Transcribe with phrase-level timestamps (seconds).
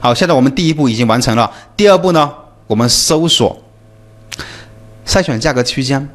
[0.00, 2.32] 好，现在我们第一步已经完成了，第二步呢，
[2.66, 3.62] 我们搜索
[5.06, 6.08] 筛选价格区间。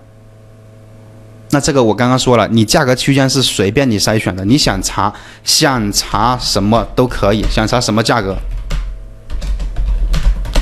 [1.54, 5.14] 那这个我刚刚说了，你价格区间是随便你筛选的，你想查
[5.44, 8.38] 想查什么都可以，想查什么价格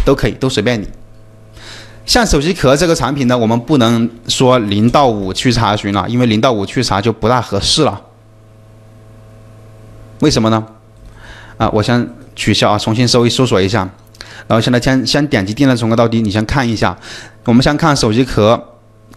[0.04, 0.88] 都可以，都随便你。
[2.08, 8.02] 像手机壳这个产品呢，我们不能说零到五去查询了，因为零到五去查就不大合适了。
[10.22, 10.66] 为什么呢？
[11.58, 12.10] 啊，我先
[12.40, 13.80] 取消啊，重新搜一搜索一下，
[14.48, 16.98] 然后现在先先点击订单从高到低，你先看一下，
[17.44, 18.58] 我们先看手机壳。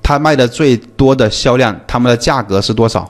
[0.02, 3.08] 它卖的最多的销量，他们的价格是多少？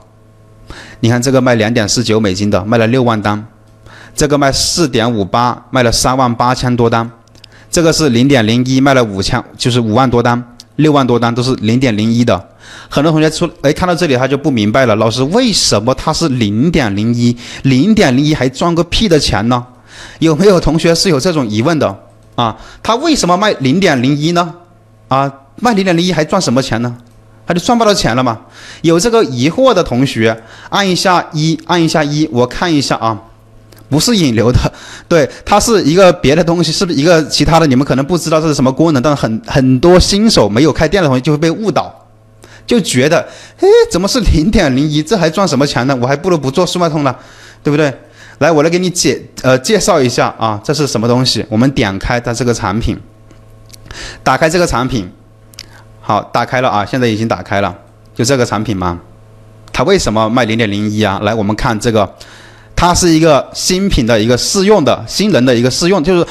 [1.01, 3.43] 你看这个卖两点四九美金的，卖了六万单；
[4.15, 7.09] 这个卖四点五八，卖了三万八千多单；
[7.71, 10.45] 这个是零点零一，卖了五千，就是五万多单，
[10.77, 12.49] 六万多单都是零点零一的。
[12.91, 17.35] 很多同学出，哎，看到这里他就不明白了，老师为什么它是零点零一？
[17.63, 19.67] 零点零一还赚个屁的钱呢？
[20.19, 21.99] 有没有同学是有这种疑问的
[22.35, 22.57] 啊？
[22.83, 24.55] 他为什么卖零点零一呢？
[25.09, 25.33] 啊？
[25.61, 26.97] 卖零点零一还赚什么钱呢？
[27.47, 28.41] 他就赚不到钱了嘛？
[28.83, 33.21] 有这个疑惑的同学，按一下一，按一下一，我看一下啊，
[33.91, 34.59] 不是引流的，
[35.09, 37.67] 对，它是一个别的东西，是不是一个其他的？
[37.67, 41.93] 你们可能不知道这是什么功能，但是很很多新手没有开店的同学就会被误导，
[42.65, 43.19] 就觉得，
[43.59, 45.03] 哎，怎么是零点零一？
[45.03, 45.97] 这还赚什么钱呢？
[46.01, 47.17] 我还不如不做速卖通了，
[47.63, 47.93] 对不对？
[48.43, 51.47] 来，我来给你解呃介绍一下啊，这是什么东西？
[51.49, 52.99] 我们点开它这个产品，
[54.25, 55.09] 打开这个产品。
[56.01, 56.85] 好，打开了啊！
[56.85, 57.73] 现在已经打开了，
[58.13, 58.99] 就这个产品吗？
[59.73, 61.21] 它为什么卖零点零一啊？
[61.23, 62.13] 来，我们看这个，
[62.75, 66.27] 它是一个新品的一个试用的新人的一个试用，就是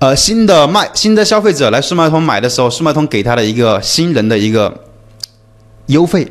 [0.00, 4.84] 呃新的卖新的消费者来速卖通买的时候，速卖通给他的一个新人的一个
[5.86, 6.30] 优惠，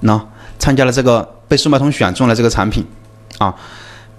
[0.00, 0.20] 那
[0.58, 2.84] 参加了这个被速卖通选中了这个产品
[3.38, 3.54] 啊。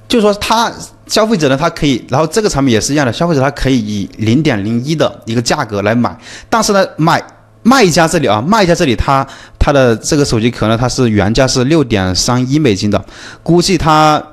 [0.07, 0.71] 就是说，他
[1.05, 6.17] 消费者呢，他可以，然后这个产品也是一样的，消费者他可以以零点零一的一个价格来买，
[6.49, 7.21] 但是呢，买
[7.61, 9.27] 卖家这里啊，卖家这里他
[9.59, 13.03] 他的这个手机壳呢，它是原价是六点三一美金的，
[13.43, 14.23] 估计他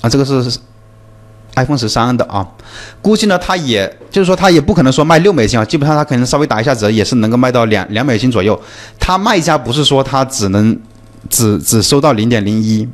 [0.00, 0.58] 啊，这个是
[1.56, 2.48] iPhone 十三的啊，
[3.02, 8.58] 估计呢，他也就是说，他也不可能说卖六美金啊，基本上他可能稍微打一下折，也是能够卖到两两美金左右。
[8.98, 10.74] 他卖家不是说他只能
[11.28, 12.88] 只只收到零点零一。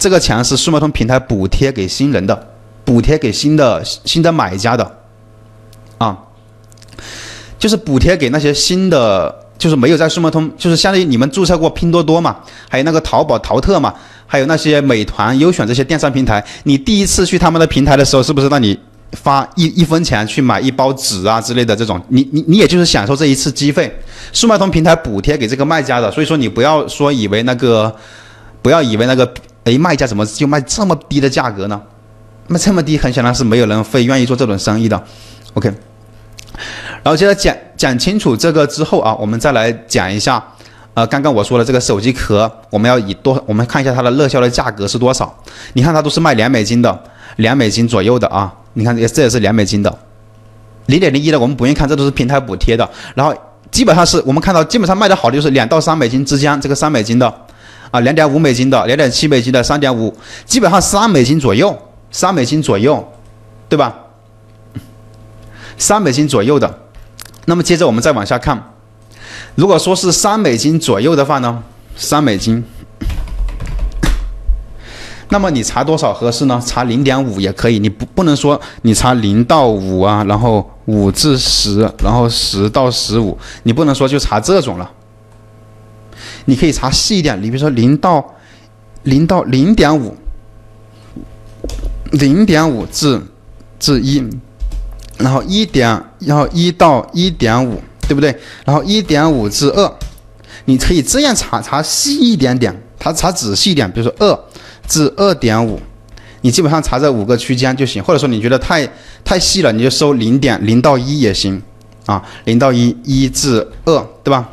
[0.00, 2.48] 这个钱是速卖通平台补贴给新人的，
[2.86, 4.96] 补贴给新的新的买家的，
[5.98, 6.16] 啊，
[7.58, 12.38] 就是补贴给那些新的，就是没有在速卖通，就是相当于你们注册过拼多多嘛，
[12.70, 13.92] 还有那个淘宝淘特嘛，
[14.26, 18.74] 还有那些美团优选这些电商平台，你第一次去他们的平台的时候，是不是让你
[19.12, 22.00] 发一一分钱去买一包纸啊之类的这种？
[22.08, 23.94] 你你你也就是享受这一次机会，
[24.32, 27.94] 速卖通平台补贴给这个卖家的，所以说你不要说以为那个，
[28.62, 29.30] 不要以为那个。
[29.64, 31.80] 哎，卖家怎么就卖这么低的价格呢？
[32.48, 35.00] 卖这么低，很显然是没有人会愿意做这种生意的。
[35.54, 35.68] OK，
[37.02, 40.42] 然后接着讲讲清楚这个之后啊，我们再来讲一下，
[40.94, 45.32] 呃，刚刚我说的这个手机壳，我们要以多，我们看一下它的热销的价格是多少。
[45.74, 47.02] 你看它都是卖两美金的，
[47.36, 48.52] 两美金左右的啊。
[48.72, 49.98] 你看，也这也是两美金的，
[50.86, 52.88] 零点零一的我们不用看，这都是平台补贴的。
[53.14, 53.34] 然后
[53.70, 57.32] 基本上是我们看到，基本上卖的好的就是两到三美金之间，这个三美金的。
[57.90, 60.14] 啊，两点五美金的，两点七美金的，三点五，
[60.44, 61.76] 基本上三美金左右，
[62.10, 63.12] 三美金左右，
[63.68, 63.94] 对吧？
[65.76, 66.72] 三美金左右的，
[67.46, 68.74] 那么接着我们再往下看，
[69.54, 71.62] 如果说是三美金左右的话呢，
[71.96, 72.62] 三美金，
[75.30, 76.62] 那么你查多少合适呢？
[76.64, 84.90] 查零点五也可以，你不不能说你查零到五啊，然后五至十，然后十到十五，你不能说就查这种了。
[86.46, 88.34] 你可以查细一点，你比如说零到
[89.04, 90.16] 零到零点五，
[92.12, 93.20] 零点五至
[93.78, 94.22] 至一，
[95.18, 98.34] 然后一点，然后一到一点五，对不对？
[98.64, 99.92] 然后一点五至二，
[100.64, 104.44] 你可以这样查查细一点点，查查仔细一点，比如说二
[104.88, 105.80] 至二点五，
[106.40, 108.02] 你基本上查这五个区间就行。
[108.02, 108.88] 或者说你觉得太
[109.24, 111.62] 太细了，你就搜零点零到一也行
[112.06, 114.48] 啊，零到一，一至二，对吧？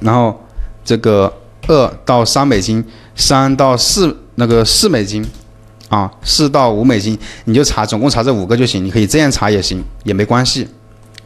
[0.00, 0.42] 然后。
[0.86, 1.30] 这个
[1.66, 2.82] 二到三美金，
[3.16, 5.26] 三到四那个四美金，
[5.88, 8.84] 啊，四到五美金，你就查，总共查这五个就行。
[8.84, 10.68] 你可以这样查也行，也没关系。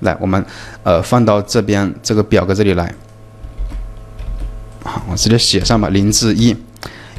[0.00, 0.42] 来，我们
[0.82, 2.94] 呃放到这边这个表格这里来。
[4.82, 6.56] 好，我直接写上吧，零至一，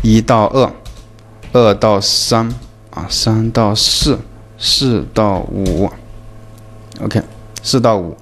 [0.01, 0.73] 一到二，
[1.53, 2.49] 二到三，
[2.89, 4.17] 啊，三到四，
[4.57, 5.87] 四到五
[7.03, 7.21] ，OK，
[7.61, 8.17] 四到五。